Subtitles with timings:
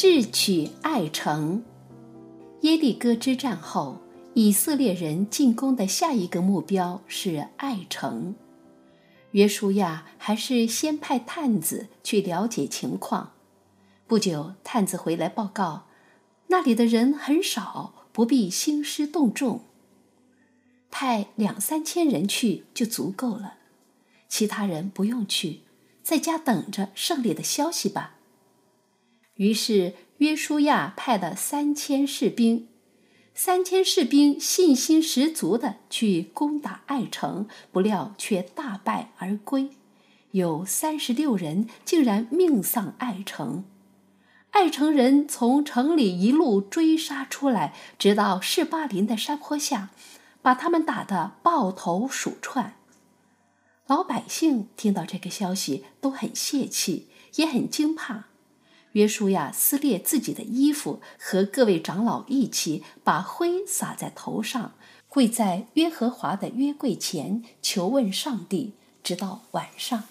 [0.00, 1.64] 智取爱城。
[2.60, 4.00] 耶利哥之战后，
[4.32, 8.36] 以色列人进攻的下一个目标是爱城。
[9.32, 13.32] 约书亚还是先派探子去了解情况。
[14.06, 15.88] 不久，探子回来报告，
[16.46, 19.62] 那里的人很少，不必兴师动众，
[20.92, 23.54] 派两三千人去就足够了。
[24.28, 25.62] 其他人不用去，
[26.04, 28.17] 在家等着胜利的消息吧。
[29.38, 32.68] 于是约书亚派了三千士兵。
[33.34, 39.70] 三千士兵信心十足地去攻打爱城，不料却大败而归，
[40.32, 43.64] 有三十六人竟然命丧爱城。
[44.50, 49.90] 爱城人从城里一路追杀出来，直到士巴林的山坡下，
[50.42, 52.74] 把他们打得抱头鼠窜。
[53.86, 58.27] 老百姓听到这个消息都很泄气，也很惊怕。
[58.98, 64.72] 约书亚撕裂自己的衣服，和各位长老一起把灰撒在头上，
[65.06, 70.02] 跪在耶和华的约柜前求问上帝，直到晚上。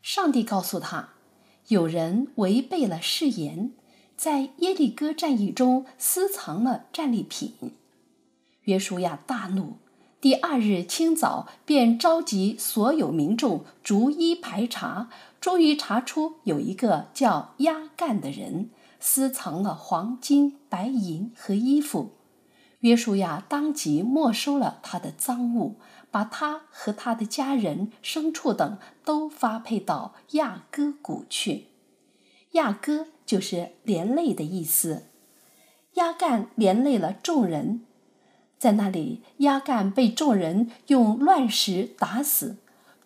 [0.00, 1.10] 上帝告诉他，
[1.66, 3.72] 有人违背了誓言，
[4.16, 7.52] 在耶利哥战役中私藏了战利品。
[8.62, 9.76] 约书亚大怒。
[10.20, 22.14] 第二日清早，便召集所有民众，逐一排查，终于查出有一个叫押干的人私藏了黄金、白银和衣服。
[22.80, 25.76] 约书亚当即没收了他的赃物，
[26.10, 31.66] 把他和他的家人、牲畜等都发配到亚哥谷去。
[32.52, 35.04] 亚哥就是连累的意思。
[35.94, 37.84] 亚干连累了众人。
[38.58, 42.56] 在那里，押干被众人用乱石打死，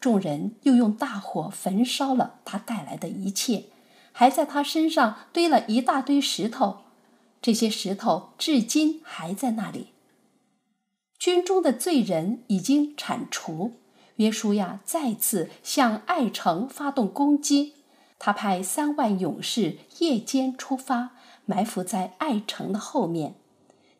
[0.00, 3.64] 众人又用大火焚烧了他带来的一切，
[4.12, 6.78] 还在他身上堆了一大堆石头，
[7.42, 9.88] 这些石头至今还在那里。
[11.18, 13.74] 军中的罪人已经铲除，
[14.16, 17.74] 约书亚再次向爱城发动攻击，
[18.18, 21.10] 他派三万勇士夜间出发，
[21.44, 23.34] 埋伏在爱城的后面。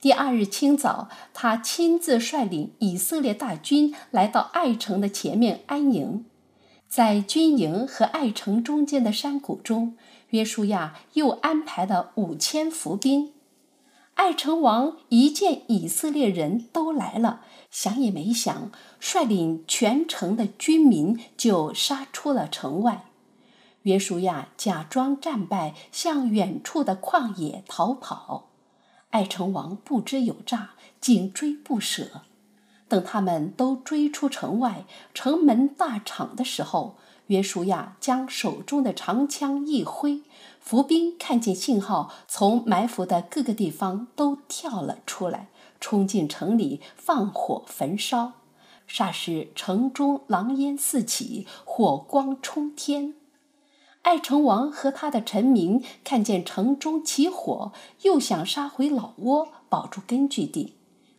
[0.00, 6.24] 第二日清早，他亲自率领以色列大军来到爱城的前面安营。
[6.88, 9.98] 在军营和爱城中间的山谷中，
[10.30, 13.32] 约书亚又安排了五千伏兵。
[14.14, 23.04] 爱城王一见以色列人都来了，想也没想，率领全城的军民就杀出了城外。
[23.82, 28.49] 约书亚假装战败，向远处的旷野逃跑。
[29.10, 32.22] 爱城王不知有诈，紧追不舍。
[32.88, 34.84] 等他们都追出城外，
[35.14, 40.22] 城门大敞的时候，约书亚将手中的长枪一挥，
[40.60, 45.48] 伏兵看见信号，从埋伏的各个地方都跳了出来，
[45.80, 48.32] 冲进城里，放火焚烧。
[48.88, 53.14] 霎时，城中狼烟四起，火光冲天。
[54.02, 57.72] 爱城王和他的臣民看见城中起火，
[58.02, 60.74] 又想杀回老窝，保住根据地，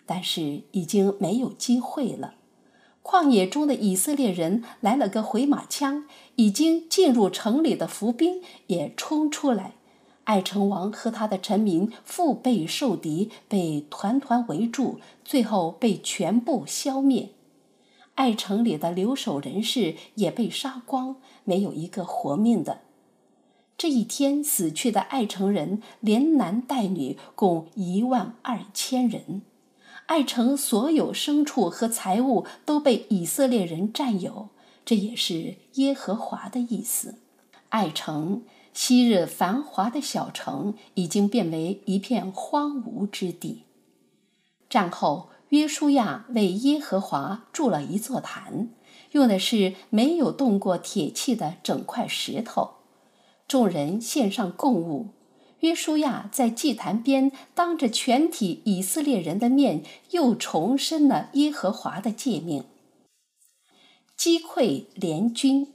[0.06, 2.34] 但是已经没有机会了。
[3.04, 6.06] 旷野中的以色列人来了个回马枪，
[6.36, 9.74] 已经进入城里的伏兵也冲出来，
[10.24, 17.30] 爱城王和他的臣民腹背受敌，被团团围住，最后被全部消灭。
[18.22, 22.82] 爱城里的留守人士也被杀光，没有一个活命的。
[23.76, 29.42] 这一天死去的爱城人，连男带女，共一万二千人。
[30.06, 34.50] 爱城所有牲畜和财物都被以色列人占有，
[34.86, 37.16] 这也是耶和华的意思。
[37.70, 43.64] 爱城，昔日繁华的小城，已经变为一片荒芜之地。
[44.70, 45.30] 战后。
[45.52, 48.70] 约书亚为耶和华筑了一座坛，
[49.12, 52.76] 用的是没有动过铁器的整块石头。
[53.50, 55.10] 众人献上供物，
[55.60, 62.64] 约书亚在祭坛边当着全体以色列人的面，又重申了耶和华的诫命。
[64.16, 65.74] 击溃联军，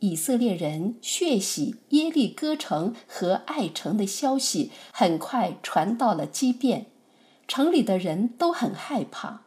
[0.00, 6.88] 以色列人血洗耶利哥城和爱城的消息很快传到了基遍。
[7.46, 9.42] 城里的人都很害怕，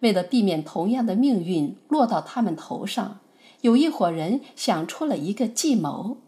[0.00, 3.20] 为了避免同样的命运落到他们头上，
[3.60, 6.18] 有一伙人想出了一个计谋。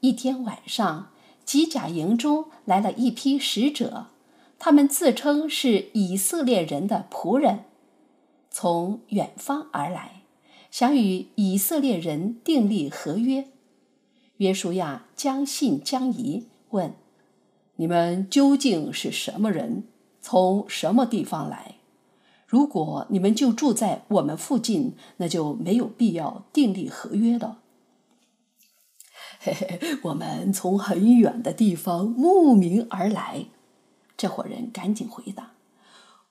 [0.00, 1.10] 一天晚上，
[1.44, 4.06] 吉甲营中来了一批使者，
[4.58, 7.64] 他们自称是以色列人的仆人，
[8.50, 10.22] 从远方而来，
[10.70, 13.48] 想与以色列人订立合约。
[14.38, 16.94] 约书亚将信将疑，问
[17.76, 19.84] ：“你们究竟是什么人？
[20.22, 21.74] 从什么地方来？
[22.46, 27.58] 如果你们就住在我们附近，那就没有必要订立合约了。”
[29.40, 33.46] 嘿嘿，我们从很远的地方慕名而来。
[34.16, 35.54] 这伙人赶紧回答：“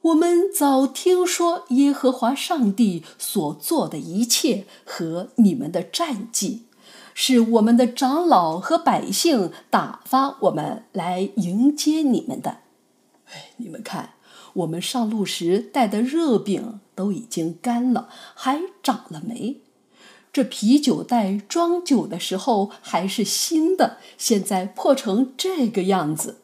[0.02, 6.68] 我们早听说耶和华上帝所做的一切和你们的战绩，
[7.14, 12.61] 是我们的长老和百姓打发我们来迎接你们的。
[13.31, 14.13] 哎，你们看，
[14.54, 19.57] 我们上路时带的热饼都已经干了，还长了霉。”
[20.33, 26.38] 这啤酒袋装酒的时候还是新的，现在破成这个样子。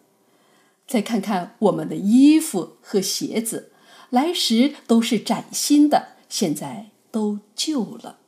[0.86, 3.72] 再看看我们的衣服和鞋子，
[4.10, 8.20] 来时都是崭新的，现在都旧了。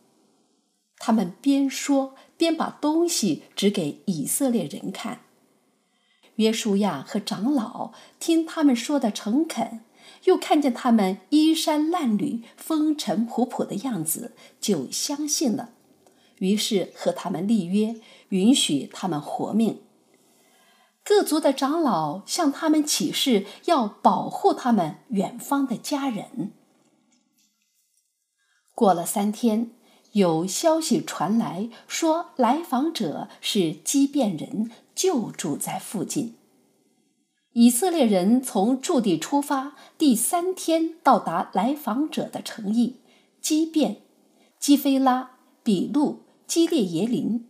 [0.98, 5.22] 他们边说边把东西指给以色列人看。
[6.40, 9.82] 约书亚和长老听他们说的诚恳。
[10.26, 15.70] 又看见他们衣衫褴褛、风尘仆仆的样子，就相信了。
[16.40, 17.96] 于是和他们立约，
[18.30, 19.82] 允许他们活命。
[21.06, 26.52] 各族的长老向他们起誓，要保护他们远方的家人。
[28.76, 29.72] 过了三天，
[30.12, 36.36] 有消息传来说，来访者是畸变人，就住在附近。
[37.54, 42.98] 以色列人从驻地出发，第三天到达来访者的城邑
[43.40, 44.02] 基遍、
[44.60, 47.48] 基菲拉、比路、基列耶林。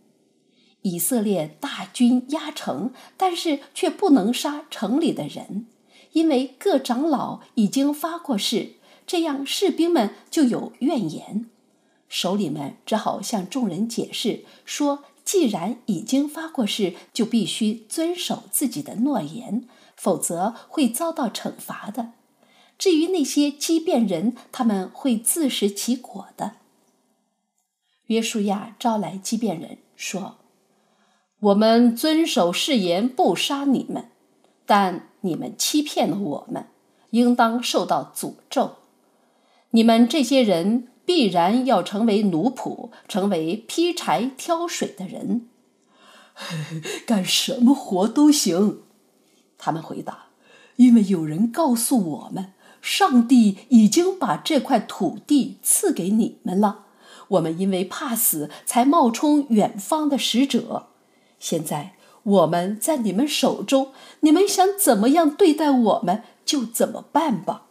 [0.82, 5.66] 以色列大军压城，但是却不能杀城里的人，
[6.12, 8.74] 因为各长老已经发过誓，
[9.04, 11.50] 这样士兵们就有怨言。
[12.08, 19.68] 首领们只好向众人解释说：既然已经发过誓，就必须遵守自己的诺言。
[19.96, 22.12] 否则会遭到惩罚的。
[22.78, 26.52] 至于那些畸变人，他们会自食其果的。
[28.06, 30.38] 约书亚招来畸变人说
[31.40, 34.08] ：“我们遵守誓言，不杀你们，
[34.64, 36.68] 但你们欺骗了我们，
[37.10, 38.76] 应当受到诅咒。
[39.72, 45.48] 你们这些人必然要成为奴仆，成为劈柴挑水的人，
[47.06, 48.82] 干什么活都行。”
[49.58, 50.26] 他们回答
[50.76, 56.86] ：“因为有人告诉我们，上帝已经把这块土地赐给你们了。
[57.28, 60.88] 我们因为怕死，才冒充远方的使者。
[61.38, 67.66] 现在我们在你们手中，你们想怎么样对待我们，就怎么办吧。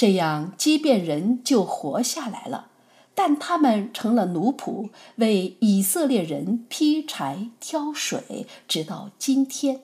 [0.00, 2.68] 这样，基遍人就活下来了，
[3.14, 9.82] 但他们成了奴仆，为以色列人劈柴挑水，直到今天。”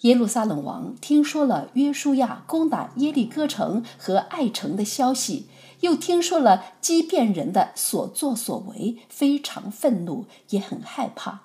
[0.00, 5.44] 耶路撒冷王听说了约书亚攻打耶利哥城和爱城的消息，
[5.80, 11.42] 又听说了基遍人的所作所为，非常愤怒，也很害怕。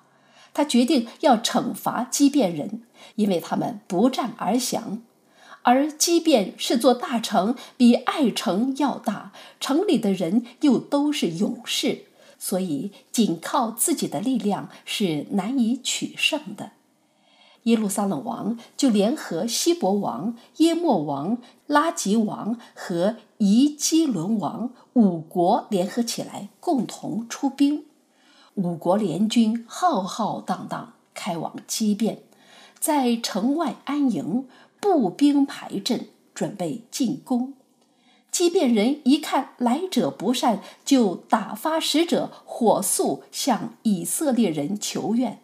[0.54, 2.84] 他决定要惩罚基遍人，
[3.16, 5.02] 因为他们不战而降。
[5.68, 12.06] 而基遍是座大城，比爱城要大，城里的人又都是勇士，
[12.38, 16.70] 所以仅靠自己的力量是难以取胜的。
[17.64, 27.84] 耶路撒冷王就联合希伯王、耶末王、拉吉王和宜基伦王五国联合起来，共同出兵。
[28.54, 32.22] 五国联军浩浩荡荡开往基遍，
[32.80, 34.48] 在城外安营，
[34.80, 37.54] 步兵排阵，准备进攻。
[38.30, 45.40] 基遍人一看来者不善，就打发使者火速向以色列人求怨。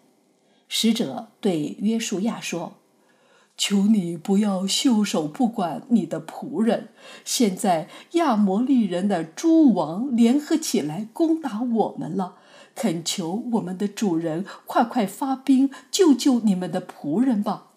[0.69, 2.75] 使者对约书亚说
[3.57, 6.91] ：“求你不要袖手不管你的仆人。
[7.25, 12.37] 现在亚摩利人的诸王联合起来攻打我们了，
[12.75, 17.73] 恳求我们的主人快快发兵救救你们的仆人吧。”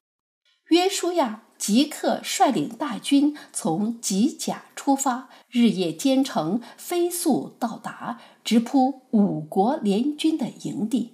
[0.70, 11.14] 约书亚即刻率领大军从吉甲出发，日夜兼程，飞速到达，直扑五国联军的营地。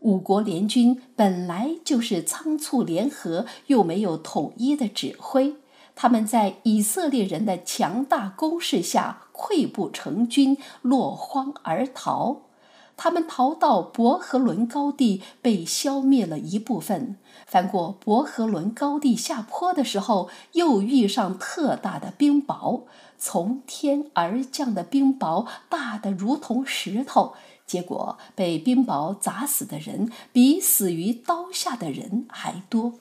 [0.00, 5.56] 五国联军本来就是仓促联合，又没有统一的指挥，
[5.96, 12.42] 他们在以色列人的强大攻势下溃不成军，落荒而逃。
[12.98, 17.16] 他们逃到伯和伦高地，被消灭了一部分。
[17.46, 22.82] 翻过伯和伦高地下坡的时候，又遇上特大的冰雹，
[23.16, 27.34] 从天而降的冰雹大得如同石头。
[27.64, 32.94] 结果被冰雹砸死的人比死于刀下的人还多。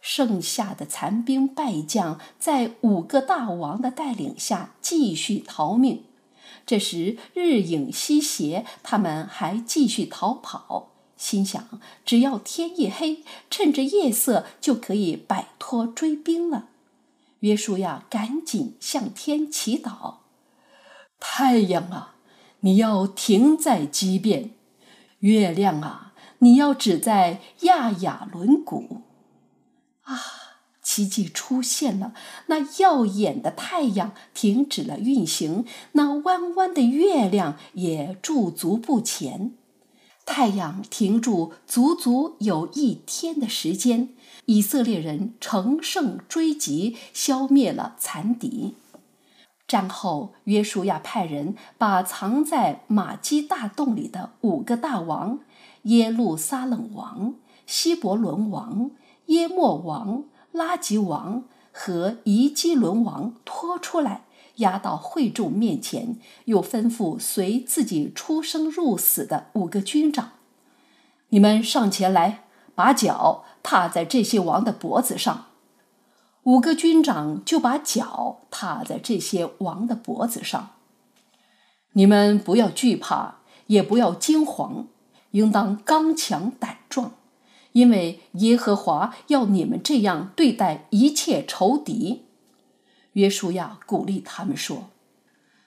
[0.00, 6.04] 剩下的残兵败将在五个大王的带领下继续逃命。
[6.68, 16.68] 这时日影西斜，他们还继续逃跑，心想只要天一黑，趁着夜色就可以摆脱追兵了。
[17.40, 20.16] 约书亚赶紧向天祈祷
[21.18, 22.16] ：“太阳啊，
[22.60, 24.50] 你要停在基遍；
[25.20, 29.04] 月亮啊，你要止在亚雅伦谷。”
[30.04, 30.20] 啊，
[30.98, 32.12] 奇迹出现了！
[32.46, 39.52] 那耀眼的太阳停止了运行，那弯弯的月亮也驻足不前。
[40.26, 44.08] 太阳停住足足有一天的时间。
[44.46, 48.74] 以色列人乘胜追击，消灭了残敌。
[49.68, 55.38] 战后，约书亚派人把藏在玛基大洞里的五个大王——
[55.84, 57.34] 耶路撒冷王、
[57.66, 58.90] 希伯伦王、
[59.26, 60.24] 耶末王、
[60.58, 64.24] 拉吉王和以基伦王拖出来，
[64.56, 70.32] 押到会众面前，又吩咐随自己出生入死的五个军长
[71.30, 72.44] ：“你们上前来。”
[72.78, 75.46] 把脚踏在这些王的脖子上，
[76.44, 80.70] 五个军长就把脚踏在这些王的脖子上。
[81.94, 84.86] 你们不要惧怕，也不要惊慌，
[85.32, 87.14] 应当刚强胆壮，
[87.78, 92.24] 因为耶和华要你们这样对待一切仇敌。
[93.12, 94.90] 约书亚鼓励他们说。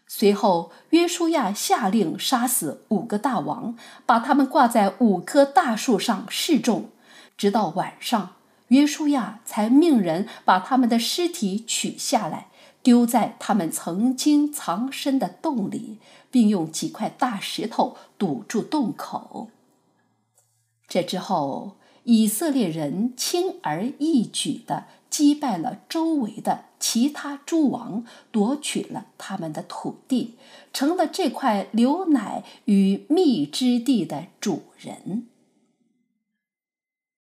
[0.08, 6.90] 随后，约书亚下令杀死五个大王，把他们挂在五棵大树上示众。
[7.38, 8.36] 直到晚上，
[8.68, 12.50] 约书亚才命人把他们的尸体取下来，
[12.84, 16.00] 丢在他们曾经藏身的洞里，
[16.30, 19.50] 并用几块大石头堵住洞口。
[20.90, 30.36] 这之后，以色列人轻而易举地击败了周围的其他诸王，夺取了他们的土地，
[30.74, 35.28] 成了这块牛奶与蜜之地的主人。